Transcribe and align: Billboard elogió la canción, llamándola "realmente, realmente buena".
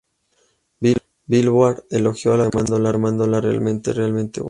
Billboard 1.27 1.83
elogió 1.91 2.35
la 2.35 2.49
canción, 2.49 2.81
llamándola 2.83 2.91
"realmente, 3.39 3.93
realmente 3.93 4.39
buena". 4.39 4.39